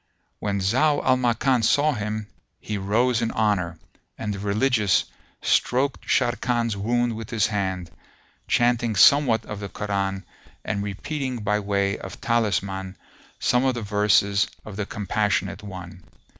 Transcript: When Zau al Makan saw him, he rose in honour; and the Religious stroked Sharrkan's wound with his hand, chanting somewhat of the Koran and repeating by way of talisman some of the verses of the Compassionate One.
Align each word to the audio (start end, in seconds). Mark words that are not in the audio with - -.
When 0.39 0.61
Zau 0.61 1.05
al 1.05 1.15
Makan 1.15 1.61
saw 1.61 1.93
him, 1.93 2.25
he 2.59 2.75
rose 2.79 3.21
in 3.21 3.29
honour; 3.33 3.77
and 4.17 4.33
the 4.33 4.39
Religious 4.39 5.03
stroked 5.43 6.07
Sharrkan's 6.07 6.75
wound 6.75 7.15
with 7.15 7.29
his 7.29 7.45
hand, 7.45 7.91
chanting 8.47 8.95
somewhat 8.95 9.45
of 9.45 9.59
the 9.59 9.69
Koran 9.69 10.25
and 10.65 10.81
repeating 10.81 11.43
by 11.43 11.59
way 11.59 11.99
of 11.99 12.19
talisman 12.19 12.97
some 13.39 13.63
of 13.63 13.75
the 13.75 13.83
verses 13.83 14.47
of 14.65 14.75
the 14.75 14.87
Compassionate 14.87 15.61
One. 15.61 16.01